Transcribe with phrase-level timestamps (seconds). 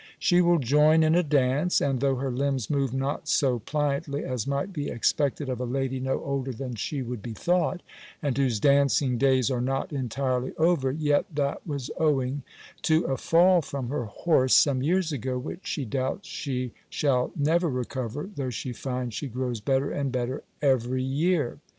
[0.17, 4.47] She will join in a dance; and though her limbs move not so pliantly as
[4.47, 7.83] might be expected of a lady no older than she would be thought,
[8.19, 12.41] and whose dancing days are not entirely over, yet that was owing
[12.81, 17.69] to a fall from her horse some years ago, which, she doubts, she shall never
[17.69, 21.59] recover, though she finds she grows better and better, every year.